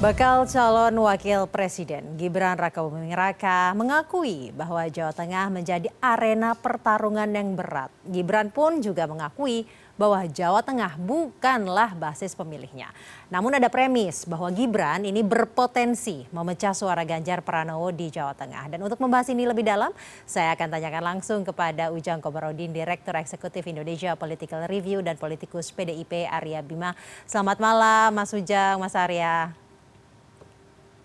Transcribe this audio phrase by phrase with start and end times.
[0.00, 7.28] Bakal calon wakil presiden Gibran Raka Buming Raka mengakui bahwa Jawa Tengah menjadi arena pertarungan
[7.28, 7.92] yang berat.
[8.08, 9.68] Gibran pun juga mengakui
[10.00, 12.88] bahwa Jawa Tengah bukanlah basis pemilihnya.
[13.28, 18.72] Namun ada premis bahwa Gibran ini berpotensi memecah suara Ganjar Pranowo di Jawa Tengah.
[18.72, 19.92] Dan untuk membahas ini lebih dalam,
[20.24, 26.24] saya akan tanyakan langsung kepada Ujang Komarudin, Direktur Eksekutif Indonesia Political Review dan politikus PDIP
[26.24, 26.96] Arya Bima.
[27.28, 29.52] Selamat malam Mas Ujang, Mas Arya.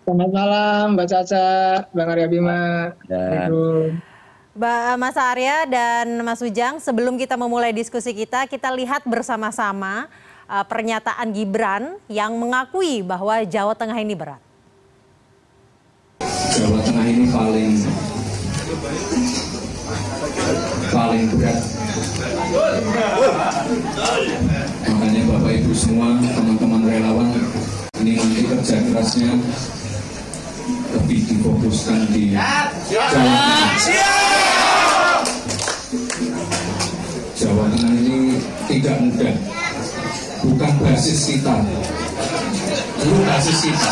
[0.06, 1.50] Selamat malam Mbak Caca,
[1.90, 2.94] Bang Arya Bima.
[3.10, 3.50] Ya.
[5.02, 10.06] Mas Arya dan Mas Ujang, sebelum kita memulai diskusi kita, kita lihat bersama-sama
[10.46, 14.38] uh, pernyataan Gibran yang mengakui bahwa Jawa Tengah ini berat.
[16.54, 17.74] Jawa Tengah ini paling
[20.94, 21.60] paling berat.
[24.86, 27.34] Makanya Bapak Ibu semua, teman-teman relawan,
[28.06, 29.34] ini nanti kerja kerasnya
[31.06, 33.78] lebih difokuskan di Jawa Tengah.
[37.38, 39.36] Jawa Tengah ini tidak mudah,
[40.42, 41.62] bukan basis kita,
[43.06, 43.92] itu basis kita.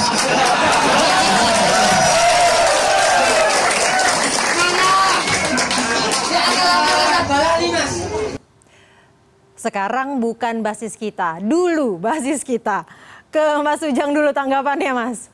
[9.54, 12.90] Sekarang bukan basis kita, dulu basis kita.
[13.30, 15.33] Ke Mas Ujang dulu tanggapannya Mas.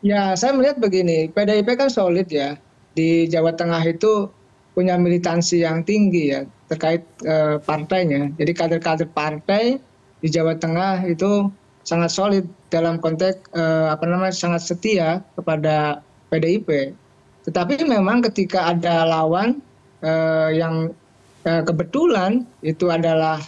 [0.00, 2.56] Ya, saya melihat begini, PDIP kan solid ya.
[2.96, 4.32] Di Jawa Tengah itu
[4.72, 8.32] punya militansi yang tinggi ya terkait uh, partainya.
[8.40, 9.76] Jadi kader-kader partai
[10.24, 11.52] di Jawa Tengah itu
[11.84, 16.00] sangat solid dalam konteks uh, apa namanya sangat setia kepada
[16.32, 16.96] PDIP.
[17.44, 19.60] Tetapi memang ketika ada lawan
[20.00, 20.94] uh, yang
[21.40, 23.40] kebetulan itu adalah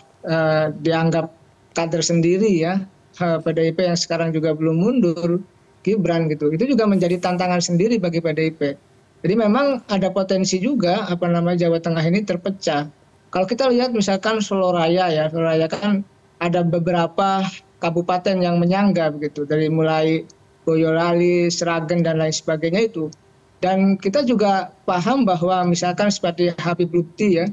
[0.81, 1.29] dianggap
[1.77, 2.81] kader sendiri ya
[3.21, 5.45] PDIP yang sekarang juga belum mundur
[5.83, 6.51] Gibran gitu.
[6.55, 8.61] Itu juga menjadi tantangan sendiri bagi PDIP.
[9.23, 12.91] Jadi memang ada potensi juga apa namanya Jawa Tengah ini terpecah.
[13.31, 16.03] Kalau kita lihat misalkan Solo Raya ya, Solo Raya kan
[16.43, 17.47] ada beberapa
[17.79, 20.27] kabupaten yang menyangga begitu dari mulai
[20.63, 23.11] Boyolali, Seragen dan lain sebagainya itu.
[23.63, 27.47] Dan kita juga paham bahwa misalkan seperti Habib Lutfi ya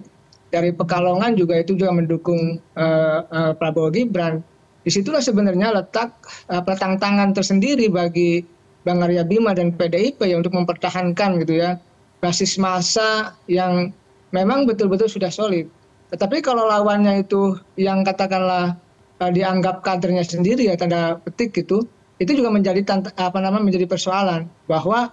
[0.50, 4.42] dari Pekalongan juga itu juga mendukung uh, uh, Prabowo Gibran
[4.84, 6.16] di situlah sebenarnya letak
[6.48, 8.42] apa tantangan tersendiri bagi
[8.88, 11.76] Bang Arya Bima dan PDIP ya untuk mempertahankan gitu ya
[12.24, 13.92] basis massa yang
[14.32, 15.68] memang betul-betul sudah solid.
[16.10, 18.76] Tetapi kalau lawannya itu yang katakanlah
[19.22, 21.86] uh, dianggap kadernya sendiri ya tanda petik gitu,
[22.20, 22.82] itu juga menjadi
[23.20, 25.12] apa namanya menjadi persoalan bahwa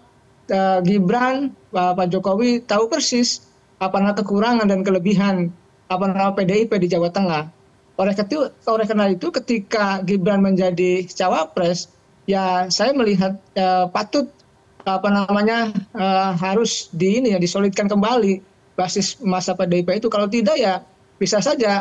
[0.51, 3.45] uh, Gibran uh, Pak Jokowi tahu persis
[3.77, 5.53] apa nama kekurangan dan kelebihan
[5.87, 7.56] apa nama PDIP di Jawa Tengah
[7.97, 11.89] oleh karena itu ketika Gibran menjadi cawapres
[12.29, 14.29] ya saya melihat eh, patut
[14.85, 18.45] apa namanya eh, harus di ini ya disolidkan kembali
[18.77, 20.13] basis masa PDIP itu.
[20.13, 20.85] Kalau tidak ya
[21.17, 21.81] bisa saja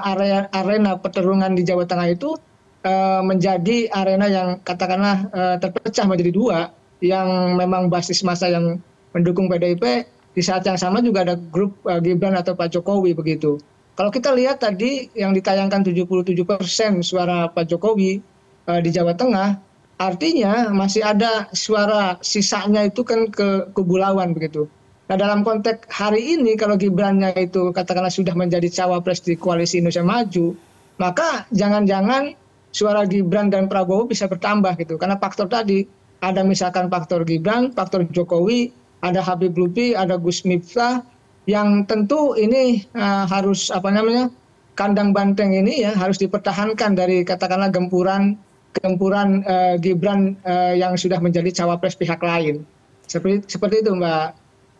[0.56, 2.40] arena pertarungan di Jawa Tengah itu
[2.88, 5.28] eh, menjadi arena yang katakanlah
[5.60, 6.72] terpecah menjadi dua
[7.04, 8.80] yang memang basis masa yang
[9.12, 13.60] mendukung PDIP di saat yang sama juga ada grup Gibran atau Pak Jokowi begitu
[13.96, 18.20] kalau kita lihat tadi yang ditayangkan 77 persen suara Pak Jokowi
[18.68, 19.56] uh, di Jawa Tengah,
[19.96, 24.68] artinya masih ada suara sisanya itu kan ke kubu lawan begitu.
[25.08, 30.04] Nah dalam konteks hari ini kalau Gibrannya itu katakanlah sudah menjadi cawapres di koalisi Indonesia
[30.04, 30.52] Maju,
[31.00, 32.36] maka jangan-jangan
[32.76, 35.00] suara Gibran dan Prabowo bisa bertambah gitu.
[35.00, 35.88] Karena faktor tadi
[36.20, 41.00] ada misalkan faktor Gibran, faktor Jokowi, ada Habib Lutfi, ada Gus Miftah,
[41.46, 44.34] yang tentu ini uh, harus apa namanya
[44.74, 48.36] kandang banteng ini ya harus dipertahankan dari katakanlah gempuran
[48.76, 52.66] gempuran uh, Gibran uh, yang sudah menjadi cawapres pihak lain
[53.08, 54.28] seperti seperti itu Mbak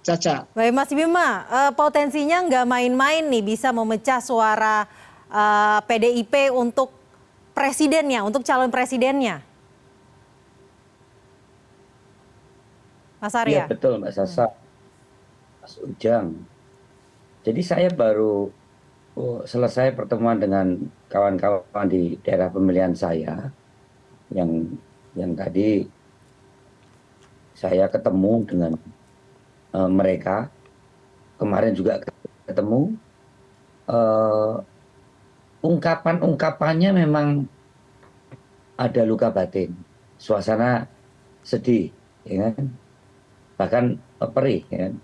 [0.06, 0.46] Caca.
[0.54, 4.86] Baik Mas Bima, uh, potensinya nggak main-main nih bisa memecah suara
[5.34, 6.94] uh, PDIP untuk
[7.58, 9.42] presidennya, untuk calon presidennya.
[13.18, 13.66] Mas Arya.
[13.66, 14.54] Iya betul Mbak Sasa.
[15.66, 16.38] Mas Ujang,
[17.46, 18.50] jadi saya baru
[19.14, 20.82] oh, selesai pertemuan dengan
[21.14, 23.54] kawan-kawan di daerah pemilihan saya
[24.34, 24.66] yang
[25.14, 25.86] yang tadi
[27.54, 28.72] saya ketemu dengan
[29.78, 30.50] uh, mereka.
[31.36, 32.02] Kemarin juga
[32.48, 32.96] ketemu.
[33.86, 34.64] Uh,
[35.62, 37.46] ungkapan-ungkapannya memang
[38.74, 39.72] ada luka batin.
[40.18, 40.90] Suasana
[41.46, 41.94] sedih
[42.26, 42.74] ya kan?
[43.56, 43.86] Bahkan
[44.34, 44.96] perih ya kan?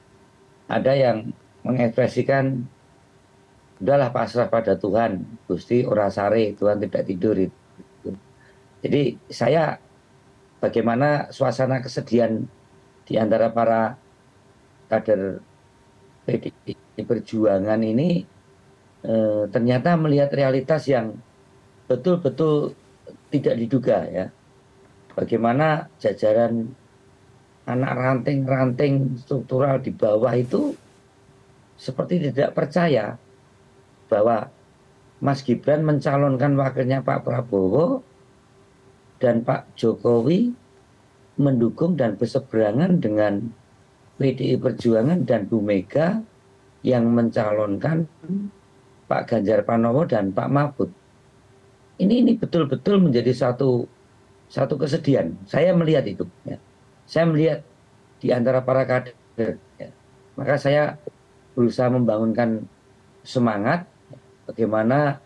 [0.72, 2.66] ada yang mengekspresikan
[3.82, 8.10] udahlah pasrah pada Tuhan Gusti ora sare Tuhan tidak tidur itu.
[8.82, 9.78] Jadi saya
[10.62, 12.46] bagaimana suasana kesedihan
[13.06, 13.98] di antara para
[14.90, 15.42] kader
[16.26, 18.22] PDI Perjuangan ini
[19.02, 21.18] eh, ternyata melihat realitas yang
[21.90, 22.78] betul-betul
[23.34, 24.26] tidak diduga ya.
[25.12, 26.72] Bagaimana jajaran
[27.68, 30.78] anak ranting-ranting struktural di bawah itu
[31.82, 33.18] seperti tidak percaya
[34.06, 34.54] bahwa
[35.18, 38.06] Mas Gibran mencalonkan wakilnya Pak Prabowo
[39.18, 40.54] dan Pak Jokowi
[41.42, 43.50] mendukung dan berseberangan dengan
[44.22, 46.22] PDI Perjuangan dan Bu Mega
[46.86, 48.06] yang mencalonkan
[49.10, 50.90] Pak Ganjar Pranowo dan Pak Mahfud.
[51.98, 53.90] Ini ini betul-betul menjadi satu
[54.50, 55.34] satu kesedihan.
[55.50, 56.26] Saya melihat itu.
[56.46, 56.62] Ya.
[57.10, 57.60] Saya melihat
[58.22, 59.58] di antara para kader.
[59.78, 59.90] Ya.
[60.38, 60.98] Maka saya
[61.54, 62.64] berusaha membangunkan
[63.22, 63.86] semangat
[64.48, 65.20] bagaimana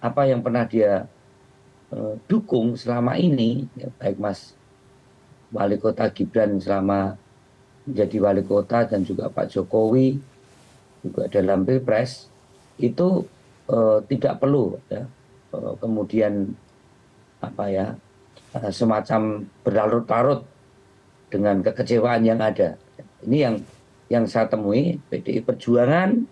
[0.00, 1.08] apa yang pernah dia
[1.92, 4.52] uh, dukung selama ini, ya, baik Mas
[5.54, 7.16] Wali Kota Gibran selama
[7.84, 10.16] menjadi wali kota dan juga Pak Jokowi
[11.04, 12.32] juga dalam pilpres
[12.80, 13.28] itu
[13.68, 15.04] uh, tidak perlu ya,
[15.52, 16.48] uh, kemudian
[17.44, 17.86] apa ya
[18.56, 20.48] uh, semacam berlarut-larut
[21.28, 22.80] dengan kekecewaan yang ada.
[23.28, 23.56] Ini yang
[24.14, 26.22] yang saya temui PDI Perjuangan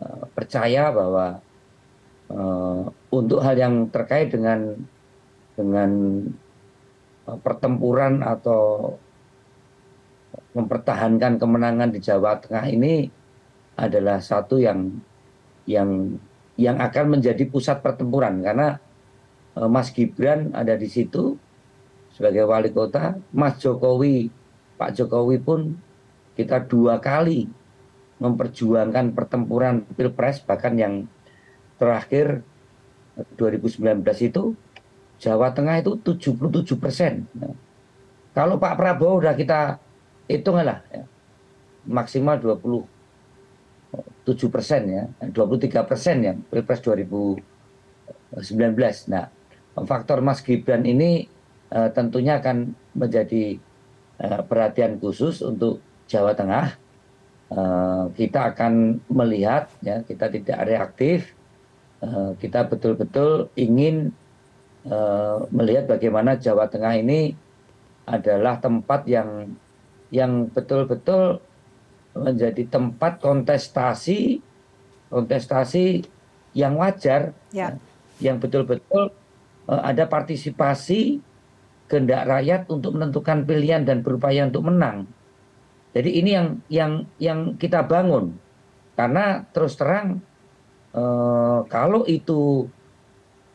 [0.00, 1.44] uh, percaya bahwa
[2.32, 4.80] uh, untuk hal yang terkait dengan
[5.52, 5.90] dengan
[7.28, 8.96] uh, pertempuran atau
[10.56, 13.06] mempertahankan kemenangan di Jawa Tengah ini
[13.76, 14.88] adalah satu yang
[15.68, 16.16] yang
[16.56, 18.42] yang akan menjadi pusat pertempuran.
[18.42, 18.76] Karena
[19.70, 21.38] Mas Gibran ada di situ
[22.14, 24.30] sebagai wali kota, Mas Jokowi,
[24.78, 25.78] Pak Jokowi pun
[26.40, 27.44] kita dua kali
[28.20, 31.08] memperjuangkan pertempuran pilpres bahkan yang
[31.80, 32.44] terakhir
[33.36, 34.56] 2019 itu
[35.20, 37.28] Jawa Tengah itu 77 persen.
[38.32, 39.76] Kalau Pak Prabowo udah kita
[40.24, 41.04] hitunglah ya,
[41.84, 42.88] maksimal 27
[44.48, 47.44] persen ya, 23 persen ya pilpres 2019.
[49.12, 49.28] Nah,
[49.84, 51.28] faktor Mas Gibran ini
[51.68, 53.60] uh, tentunya akan menjadi
[54.24, 56.74] uh, perhatian khusus untuk Jawa Tengah.
[57.50, 61.34] Uh, kita akan melihat ya, kita tidak reaktif
[62.00, 64.08] Eh, kita betul-betul ingin
[64.88, 67.36] uh, melihat bagaimana Jawa Tengah ini
[68.08, 69.52] adalah tempat yang
[70.08, 71.44] yang betul-betul
[72.16, 74.40] menjadi tempat kontestasi
[75.12, 76.08] kontestasi
[76.56, 77.76] yang wajar ya.
[78.16, 79.12] yang betul-betul
[79.68, 81.20] ada partisipasi
[81.84, 85.04] kehendak rakyat untuk menentukan pilihan dan berupaya untuk menang.
[85.90, 88.38] Jadi ini yang yang yang kita bangun
[88.94, 90.22] karena terus terang
[90.90, 92.66] Eh, kalau itu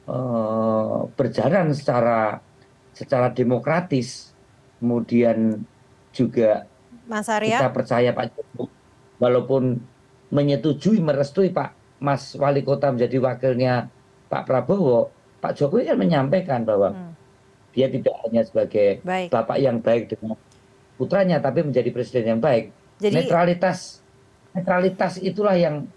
[0.07, 2.39] uh, berjalan secara
[2.95, 4.31] secara demokratis,
[4.79, 5.67] kemudian
[6.15, 6.63] juga
[7.11, 7.59] Mas Arya?
[7.59, 8.71] kita percaya Pak Jokowi,
[9.19, 9.83] walaupun
[10.31, 13.91] menyetujui, merestui Pak Mas Wali Kota menjadi wakilnya
[14.31, 15.11] Pak Prabowo,
[15.43, 17.11] Pak Jokowi kan menyampaikan bahwa hmm.
[17.75, 19.27] dia tidak hanya sebagai baik.
[19.27, 20.39] bapak yang baik dengan
[20.95, 22.71] putranya, tapi menjadi presiden yang baik.
[22.99, 23.99] Jadi, netralitas,
[24.55, 25.87] netralitas itulah yang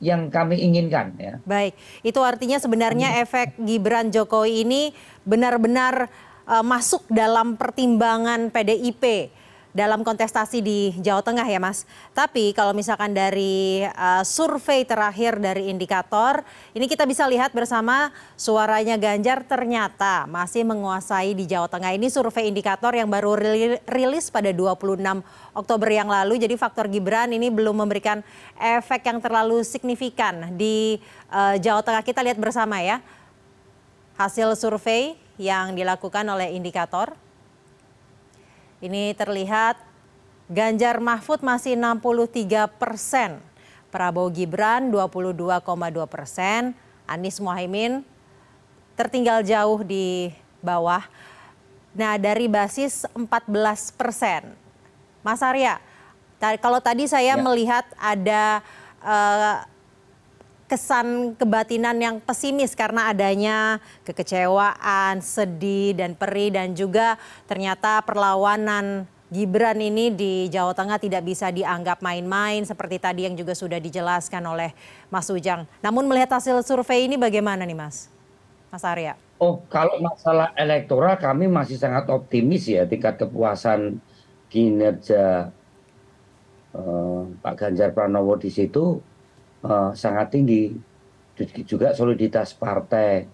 [0.00, 1.36] yang kami inginkan ya.
[1.44, 4.82] Baik, itu artinya sebenarnya efek Gibran Jokowi ini
[5.28, 6.08] benar-benar
[6.48, 9.28] uh, masuk dalam pertimbangan PDIP
[9.70, 11.86] dalam kontestasi di Jawa Tengah ya Mas.
[12.10, 16.42] Tapi kalau misalkan dari uh, survei terakhir dari indikator,
[16.74, 21.94] ini kita bisa lihat bersama suaranya Ganjar ternyata masih menguasai di Jawa Tengah.
[21.94, 23.38] Ini survei indikator yang baru
[23.86, 25.22] rilis pada 26
[25.54, 26.38] Oktober yang lalu.
[26.42, 28.22] Jadi faktor Gibran ini belum memberikan
[28.58, 30.98] efek yang terlalu signifikan di
[31.30, 32.02] uh, Jawa Tengah.
[32.02, 32.98] Kita lihat bersama ya.
[34.18, 37.16] Hasil survei yang dilakukan oleh indikator.
[38.80, 39.76] Ini terlihat
[40.50, 43.38] Ganjar Mahfud masih 63 persen,
[43.92, 45.62] Prabowo Gibran 22,2
[46.10, 46.74] persen,
[47.06, 48.02] Anies Mohaimin
[48.98, 51.06] tertinggal jauh di bawah.
[51.94, 54.52] Nah dari basis 14 persen.
[55.22, 55.78] Mas Arya,
[56.60, 57.40] kalau tadi saya ya.
[57.40, 58.64] melihat ada
[59.04, 59.64] uh,
[60.70, 67.18] kesan kebatinan yang pesimis karena adanya kekecewaan, sedih dan perih dan juga
[67.50, 73.54] ternyata perlawanan Gibran ini di Jawa Tengah tidak bisa dianggap main-main seperti tadi yang juga
[73.54, 74.74] sudah dijelaskan oleh
[75.06, 75.70] Mas Ujang.
[75.78, 78.10] Namun melihat hasil survei ini bagaimana nih Mas?
[78.74, 79.14] Mas Arya.
[79.38, 84.02] Oh, kalau masalah elektoral kami masih sangat optimis ya tingkat kepuasan
[84.50, 85.54] kinerja
[86.74, 88.98] uh, Pak Ganjar Pranowo di situ
[89.92, 90.72] sangat tinggi
[91.68, 93.24] juga soliditas partai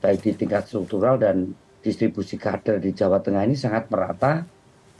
[0.00, 4.44] baik di tingkat struktural dan distribusi kader di Jawa Tengah ini sangat merata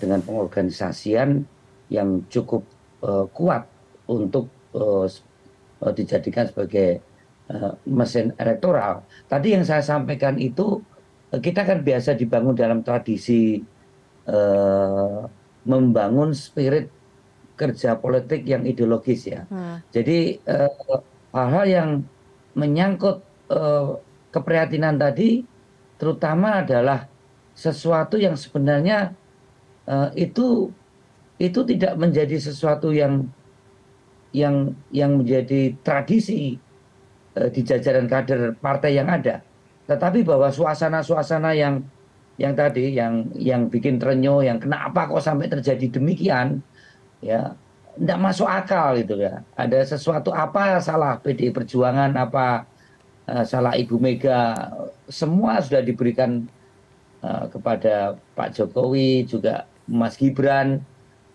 [0.00, 1.44] dengan pengorganisasian
[1.92, 2.64] yang cukup
[3.04, 3.68] uh, kuat
[4.08, 5.04] untuk uh,
[5.92, 7.04] dijadikan sebagai
[7.52, 9.04] uh, mesin elektoral.
[9.28, 10.80] Tadi yang saya sampaikan itu
[11.30, 13.60] kita kan biasa dibangun dalam tradisi
[14.26, 15.20] uh,
[15.68, 16.88] membangun spirit
[17.60, 19.44] kerja politik yang ideologis ya.
[19.52, 19.84] Hmm.
[19.92, 20.40] Jadi
[21.36, 21.90] hal-hal uh, yang
[22.56, 23.20] menyangkut
[23.52, 24.00] uh,
[24.32, 25.44] keprihatinan tadi
[26.00, 27.04] terutama adalah
[27.52, 29.12] sesuatu yang sebenarnya
[29.84, 30.72] uh, itu
[31.36, 33.28] itu tidak menjadi sesuatu yang
[34.32, 36.56] yang yang menjadi tradisi
[37.36, 39.44] uh, di jajaran kader partai yang ada
[39.90, 41.82] tetapi bahwa suasana-suasana yang
[42.40, 46.64] yang tadi yang yang bikin terenyuh yang kenapa kok sampai terjadi demikian
[47.20, 47.54] ya
[48.00, 49.42] tidak masuk akal itu ya.
[49.58, 52.64] Ada sesuatu apa salah PDI Perjuangan apa
[53.26, 54.72] uh, salah Ibu Mega?
[55.10, 56.46] Semua sudah diberikan
[57.20, 60.80] uh, kepada Pak Jokowi juga Mas Gibran.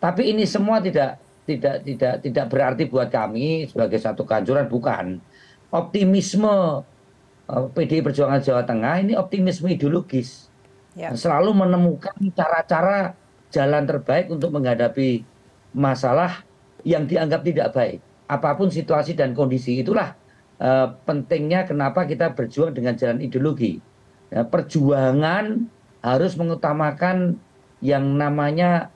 [0.01, 5.21] Tapi ini semua tidak tidak tidak tidak berarti buat kami sebagai satu kanjuran bukan.
[5.69, 10.49] Optimisme uh, eh, PDI Perjuangan Jawa Tengah ini optimisme ideologis.
[10.95, 11.11] Ya.
[11.11, 13.19] selalu menemukan cara-cara
[13.51, 15.27] jalan terbaik untuk menghadapi
[15.75, 16.47] masalah
[16.87, 20.15] yang dianggap tidak baik apa pun situasi dan kondisi itulah
[20.55, 23.83] Eh, pentingnya kenapa kita berjuang dengan jalan ideologi.
[24.31, 25.67] Ya, perjuangan
[25.99, 27.35] harus mengutamakan
[27.83, 28.89] yang namanya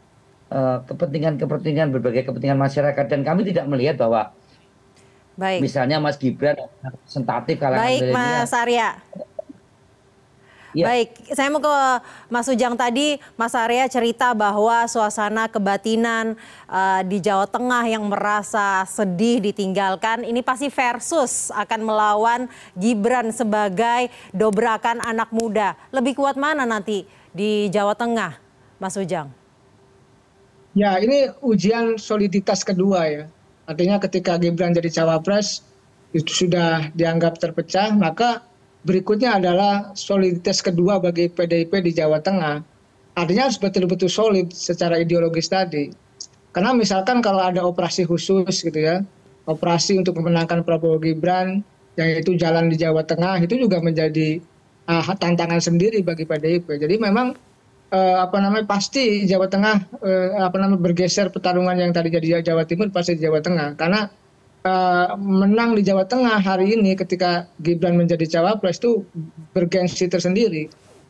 [0.50, 4.34] uh, kepentingan-kepentingan berbagai kepentingan masyarakat dan kami tidak melihat bahwa
[5.38, 5.62] Baik.
[5.62, 6.58] misalnya Mas Gibran
[7.06, 8.90] sentatif kalangan Baik Mas Arya.
[10.70, 10.86] Ya.
[10.86, 11.76] Baik, saya mau ke
[12.30, 16.38] Mas Ujang tadi, Mas Arya cerita bahwa suasana kebatinan
[16.70, 22.42] uh, di Jawa Tengah yang merasa sedih ditinggalkan, ini pasti versus akan melawan
[22.78, 25.74] Gibran sebagai dobrakan anak muda.
[25.90, 28.38] Lebih kuat mana nanti di Jawa Tengah,
[28.78, 29.34] Mas Ujang?
[30.78, 33.26] Ya, ini ujian soliditas kedua ya.
[33.66, 35.66] Artinya ketika Gibran jadi cawapres,
[36.14, 38.46] itu sudah dianggap terpecah, maka
[38.84, 42.64] berikutnya adalah soliditas kedua bagi pdip di jawa tengah.
[43.18, 45.92] Artinya harus betul-betul solid secara ideologis tadi.
[46.56, 49.04] Karena misalkan kalau ada operasi khusus gitu ya
[49.50, 51.66] operasi untuk memenangkan Prabowo Gibran
[51.98, 54.38] yang itu jalan di Jawa Tengah itu juga menjadi
[54.86, 56.70] uh, tantangan sendiri bagi PDIP.
[56.70, 57.34] Jadi memang
[57.90, 62.70] uh, apa namanya pasti Jawa Tengah uh, apa namanya bergeser pertarungan yang tadi jadi Jawa
[62.70, 63.74] Timur pasti di Jawa Tengah.
[63.74, 64.06] Karena
[65.16, 69.08] menang di Jawa Tengah hari ini ketika Gibran menjadi cawapres itu
[69.56, 70.68] bergensi tersendiri.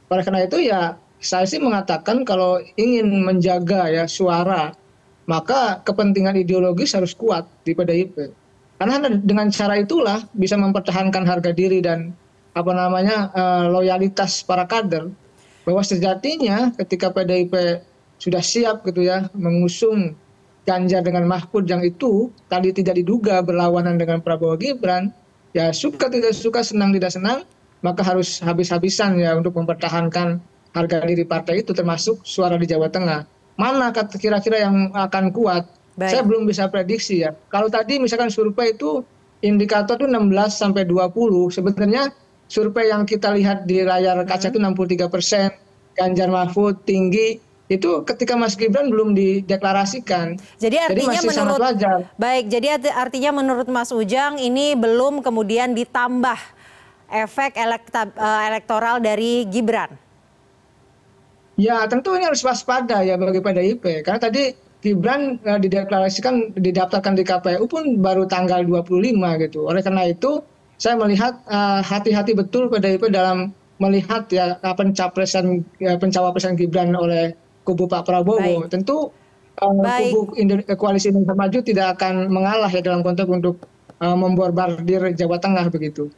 [0.10, 4.72] Oleh karena itu ya saya sih mengatakan kalau ingin menjaga ya suara
[5.29, 8.34] maka kepentingan ideologis harus kuat di PDIP.
[8.82, 12.15] Karena dengan cara itulah bisa mempertahankan harga diri dan
[12.58, 15.12] apa namanya uh, loyalitas para kader
[15.68, 17.53] bahwa sejatinya ketika PDIP
[18.18, 20.18] sudah siap gitu ya mengusung
[20.70, 25.10] Ganjar dengan Mahfud yang itu tadi tidak diduga berlawanan dengan Prabowo Gibran,
[25.58, 27.42] ya suka tidak suka, senang tidak senang,
[27.82, 30.38] maka harus habis-habisan ya untuk mempertahankan
[30.78, 33.26] harga diri partai itu termasuk suara di Jawa Tengah.
[33.58, 35.66] Mana kira-kira yang akan kuat?
[35.98, 36.14] Baik.
[36.14, 37.34] Saya belum bisa prediksi ya.
[37.50, 39.02] Kalau tadi misalkan survei itu
[39.42, 42.14] indikator itu 16 sampai 20, sebenarnya
[42.46, 45.50] survei yang kita lihat di layar kaca itu 63 persen,
[45.98, 50.42] Ganjar Mahfud tinggi, itu ketika Mas Gibran belum dideklarasikan.
[50.58, 51.98] Jadi artinya jadi menurut wajar.
[52.18, 56.40] Baik, jadi artinya menurut Mas Ujang ini belum kemudian ditambah
[57.14, 59.94] efek elekta, uh, elektoral dari Gibran.
[61.62, 67.22] Ya, tentu ini harus waspada ya bagi PDIP karena tadi Gibran uh, dideklarasikan didaftarkan di
[67.22, 69.14] KPU pun baru tanggal 25
[69.46, 69.70] gitu.
[69.70, 70.42] Oleh karena itu
[70.80, 73.52] saya melihat eh, hati-hati uh, betul PDIP dalam
[73.84, 77.36] melihat ya pencapresan ya, pencawapresan Gibran oleh
[77.70, 78.42] kubu Pak Prabowo.
[78.42, 78.74] Baik.
[78.74, 79.14] Tentu
[79.62, 79.74] uh,
[80.10, 83.62] kubu Indo koalisi Indonesia Maju tidak akan mengalah ya dalam konteks untuk
[84.02, 86.10] uh, memborbardir Jawa Tengah begitu.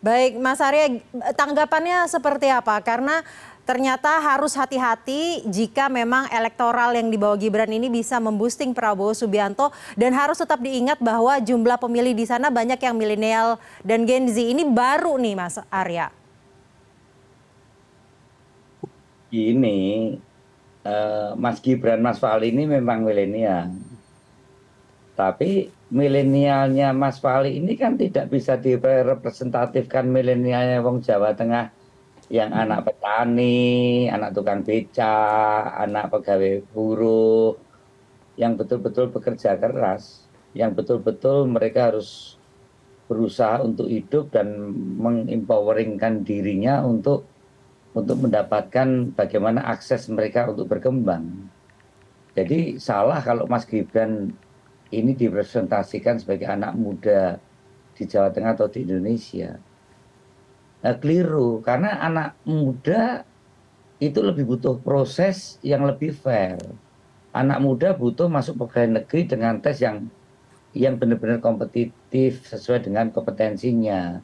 [0.00, 0.96] Baik, Mas Arya,
[1.36, 2.80] tanggapannya seperti apa?
[2.80, 3.20] Karena
[3.68, 9.68] ternyata harus hati-hati jika memang elektoral yang dibawa Gibran ini bisa memboosting Prabowo Subianto
[10.00, 14.40] dan harus tetap diingat bahwa jumlah pemilih di sana banyak yang milenial dan Gen Z
[14.40, 16.08] ini baru nih Mas Arya.
[19.30, 20.29] Ini Eh,
[21.36, 23.70] Mas Gibran, Mas Fali ini memang milenial.
[25.14, 31.70] Tapi milenialnya Mas Fali ini kan tidak bisa direpresentatifkan milenialnya Wong Jawa Tengah
[32.30, 35.18] yang anak petani, anak tukang beca,
[35.74, 37.58] anak pegawai buruh,
[38.38, 42.38] yang betul-betul bekerja keras, yang betul-betul mereka harus
[43.10, 44.70] berusaha untuk hidup dan
[45.02, 47.26] mengempoweringkan dirinya untuk
[47.90, 51.50] untuk mendapatkan bagaimana akses mereka untuk berkembang.
[52.38, 54.30] Jadi salah kalau Mas Gibran
[54.94, 57.38] ini dipresentasikan sebagai anak muda
[57.94, 59.58] di Jawa Tengah atau di Indonesia.
[60.80, 63.26] Nah, keliru karena anak muda
[64.00, 66.56] itu lebih butuh proses yang lebih fair.
[67.30, 70.08] Anak muda butuh masuk pegawai negeri dengan tes yang
[70.72, 74.22] yang benar-benar kompetitif sesuai dengan kompetensinya.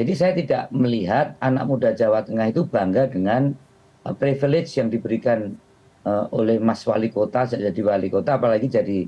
[0.00, 3.52] Jadi saya tidak melihat anak muda Jawa Tengah itu bangga dengan
[4.08, 5.52] uh, privilege yang diberikan
[6.08, 9.04] uh, oleh Mas Wali Kota jadi wali kota, apalagi jadi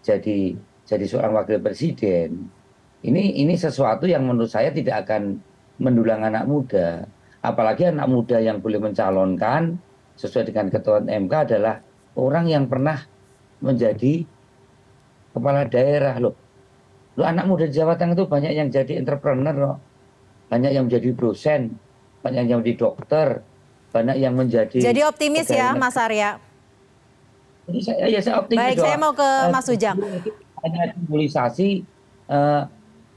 [0.00, 0.56] jadi
[0.88, 2.48] jadi seorang wakil presiden.
[3.04, 5.44] Ini ini sesuatu yang menurut saya tidak akan
[5.76, 7.04] mendulang anak muda.
[7.44, 9.76] Apalagi anak muda yang boleh mencalonkan
[10.16, 11.84] sesuai dengan ketentuan MK adalah
[12.16, 12.96] orang yang pernah
[13.60, 14.24] menjadi
[15.36, 16.32] kepala daerah loh.
[17.20, 19.89] Loh anak muda Jawa Tengah itu banyak yang jadi entrepreneur loh.
[20.50, 21.78] Banyak yang menjadi dosen,
[22.26, 23.28] banyak yang menjadi dokter,
[23.94, 26.42] banyak yang menjadi Jadi optimis ya Mas Arya.
[27.70, 29.96] Jadi saya, ya saya optimis Baik, saya mau ke uh, Mas Ujang.
[30.66, 31.86] Hanya simbolisasi
[32.26, 32.66] uh,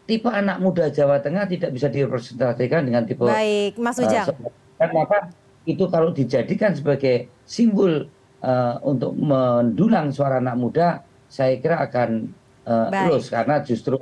[0.05, 4.29] tipe anak muda Jawa Tengah tidak bisa direpresentasikan dengan tipe Baik, Mas Ujang.
[4.77, 5.33] Uh, maka
[5.65, 8.05] itu kalau dijadikan sebagai simbol
[8.43, 10.87] uh, untuk mendulang suara anak muda
[11.31, 12.29] saya kira akan
[12.67, 13.97] uh, lulus karena justru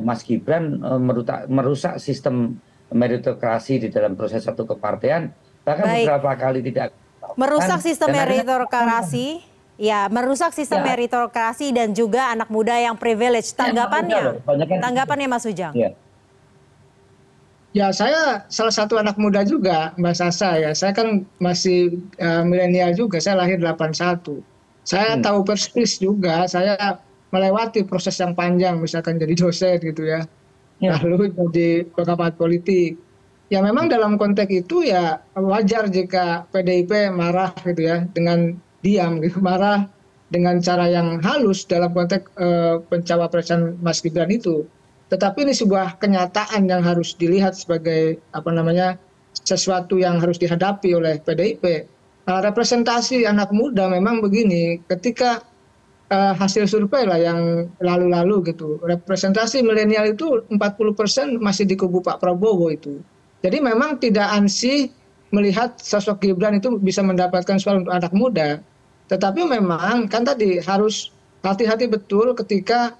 [0.00, 2.60] Mas Gibran uh, merusak, merusak sistem
[2.92, 5.32] meritokrasi di dalam proses satu kepartean
[5.64, 6.04] bahkan Baik.
[6.04, 6.92] beberapa kali tidak
[7.40, 9.40] merusak sistem meritokrasi
[9.80, 10.92] ya merusak sistem ya.
[10.92, 15.90] meritokrasi dan juga anak muda yang privilege tanggapannya ya, tanggapannya Mas Ujang ya.
[17.72, 20.76] Ya saya salah satu anak muda juga Mbak Sasa ya.
[20.76, 23.16] Saya kan masih uh, milenial juga.
[23.16, 24.44] Saya lahir 81
[24.82, 25.22] saya hmm.
[25.22, 26.98] tahu persis juga saya
[27.32, 30.20] melewati proses yang panjang misalkan jadi dosen gitu ya,
[30.78, 31.00] ya.
[31.00, 33.00] lalu jadi pengamat politik.
[33.52, 39.40] Ya memang dalam konteks itu ya wajar jika PDIP marah gitu ya dengan diam gitu
[39.48, 39.88] marah
[40.32, 44.64] dengan cara yang halus dalam konteks uh, pencawapresan Mas Gibran itu.
[45.12, 48.96] Tetapi ini sebuah kenyataan yang harus dilihat sebagai apa namanya
[49.36, 51.84] sesuatu yang harus dihadapi oleh PDIP
[52.22, 55.42] Nah, representasi anak muda memang begini ketika
[56.12, 58.76] hasil survei lah yang lalu-lalu gitu.
[58.84, 63.00] Representasi milenial itu 40% masih di kubu Pak Prabowo itu.
[63.42, 64.92] Jadi memang tidak ansih
[65.32, 68.60] melihat sosok Gibran itu bisa mendapatkan suara untuk anak muda.
[69.08, 71.10] Tetapi memang kan tadi harus
[71.42, 72.94] hati-hati betul ketika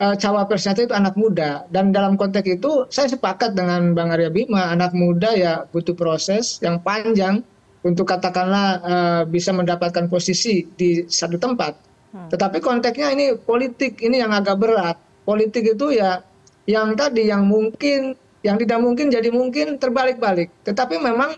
[0.00, 1.68] uh, cawapresnya itu anak muda.
[1.70, 6.58] Dan dalam konteks itu saya sepakat dengan Bang Arya Bima anak muda ya butuh proses
[6.64, 7.44] yang panjang
[7.84, 11.93] untuk katakanlah uh, bisa mendapatkan posisi di satu tempat.
[12.14, 12.30] Hmm.
[12.30, 14.94] Tetapi konteksnya ini politik ini yang agak berat.
[15.26, 16.22] Politik itu ya
[16.70, 18.14] yang tadi yang mungkin
[18.46, 20.46] yang tidak mungkin jadi mungkin terbalik-balik.
[20.62, 21.34] Tetapi memang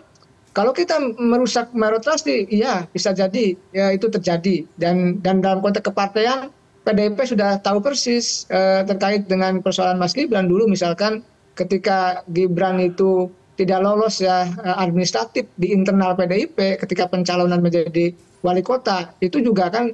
[0.53, 6.53] kalau kita merusak meritokrasi, iya bisa jadi ya itu terjadi dan dan dalam konteks kepartean
[6.85, 11.19] PDIP sudah tahu persis eh, terkait dengan persoalan Mas Gibran dulu misalkan
[11.57, 13.27] ketika Gibran itu
[13.59, 19.67] tidak lolos ya eh, administratif di internal PDIP ketika pencalonan menjadi wali kota itu juga
[19.67, 19.91] kan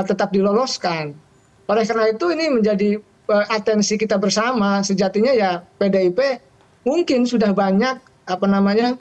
[0.00, 1.12] tetap diloloskan.
[1.68, 2.96] Oleh karena itu ini menjadi
[3.28, 6.18] uh, atensi kita bersama sejatinya ya PDIP
[6.88, 8.96] mungkin sudah banyak apa namanya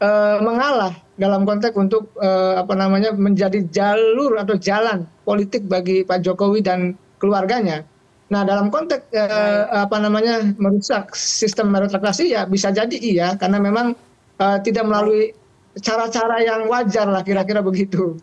[0.00, 6.24] uh, mengalah dalam konteks untuk uh, apa namanya menjadi jalur atau jalan politik bagi Pak
[6.24, 7.84] Jokowi dan keluarganya.
[8.32, 13.92] Nah dalam konteks eh, apa namanya merusak sistem meritokrasi ya bisa jadi iya karena memang
[14.40, 15.36] eh, tidak melalui
[15.76, 18.16] cara-cara yang wajar lah kira-kira begitu.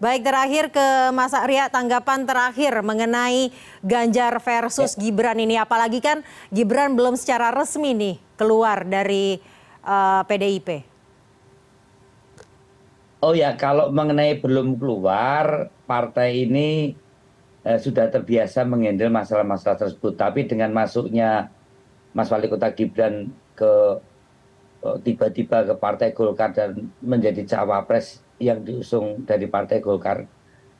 [0.00, 3.52] Baik terakhir ke Mas Arya tanggapan terakhir mengenai
[3.84, 5.04] Ganjar versus ya.
[5.04, 9.36] Gibran ini apalagi kan Gibran belum secara resmi nih keluar dari
[9.84, 10.68] uh, eh, PDIP.
[13.20, 16.96] Oh ya kalau mengenai belum keluar partai ini
[17.60, 20.16] eh, sudah terbiasa mengendal masalah-masalah tersebut.
[20.16, 21.52] Tapi dengan masuknya
[22.16, 24.00] Mas Wali Kota Gibran ke
[24.80, 30.24] eh, tiba-tiba ke Partai Golkar dan menjadi cawapres yang diusung dari Partai Golkar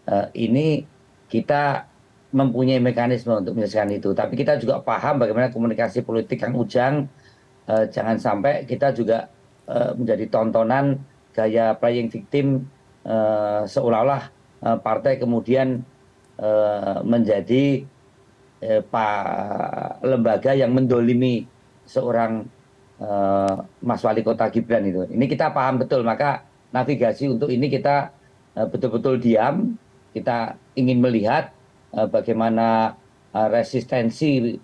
[0.08, 0.82] eh, ini
[1.28, 1.86] kita
[2.32, 4.16] mempunyai mekanisme untuk menyelesaikan itu.
[4.16, 6.94] Tapi kita juga paham bagaimana komunikasi politik yang ujang.
[7.68, 9.28] Eh, jangan sampai kita juga
[9.68, 10.98] eh, menjadi tontonan
[11.30, 12.66] gaya playing victim
[13.64, 14.28] seolah-olah
[14.84, 15.80] partai kemudian
[17.00, 17.86] menjadi
[20.04, 21.48] lembaga yang mendolimi
[21.88, 22.44] seorang
[23.80, 25.08] Mas Wali Kota Gibran itu.
[25.08, 28.14] Ini kita paham betul, maka navigasi untuk ini kita
[28.54, 29.78] betul-betul diam,
[30.14, 31.54] kita ingin melihat
[31.90, 32.98] bagaimana
[33.30, 34.58] resistensi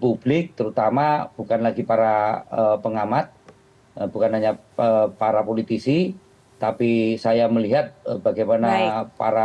[0.00, 2.44] publik, terutama bukan lagi para
[2.80, 3.32] pengamat,
[3.96, 6.16] eh, bukan hanya eh, para politisi,
[6.60, 9.18] tapi saya melihat eh, bagaimana Baik.
[9.18, 9.44] para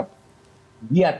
[0.91, 1.17] giat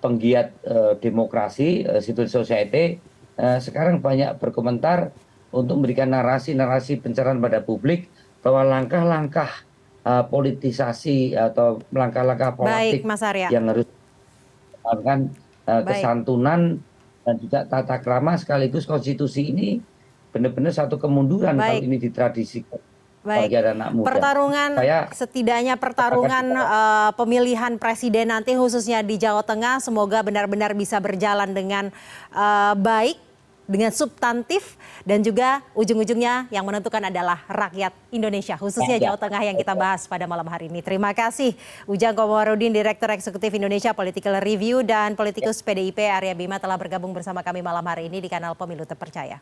[0.00, 2.98] penggiat eh, demokrasi, eh, civil society
[3.36, 5.12] eh, sekarang banyak berkomentar
[5.54, 8.10] untuk memberikan narasi-narasi pencerahan pada publik
[8.42, 9.73] bahwa langkah-langkah eh,
[10.04, 13.00] politisasi atau langkah-langkah politik
[13.48, 15.24] yang harus eh,
[15.64, 15.84] Baik.
[15.88, 16.76] kesantunan
[17.24, 19.80] dan juga tata krama sekaligus konstitusi ini
[20.28, 21.80] benar-benar satu kemunduran Baik.
[21.80, 22.80] kalau ini ditradisikan
[23.24, 23.48] Baik.
[23.48, 24.06] bagi anak muda.
[24.12, 31.00] Pertarungan Saya- setidaknya pertarungan eh, pemilihan presiden nanti khususnya di Jawa Tengah semoga benar-benar bisa
[31.00, 31.88] berjalan dengan
[32.36, 33.23] eh, baik
[33.64, 34.76] dengan substantif
[35.08, 39.04] dan juga ujung-ujungnya yang menentukan adalah rakyat Indonesia khususnya Ya, ya.
[39.10, 40.84] Jawa Tengah yang kita bahas pada malam hari ini.
[40.84, 41.56] Terima kasih
[41.88, 47.40] Ujang Komarudin Direktur Eksekutif Indonesia Political Review dan politikus PDIP Arya Bima telah bergabung bersama
[47.40, 49.40] kami malam hari ini di kanal Pemilu Terpercaya.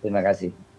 [0.00, 0.75] Terima kasih.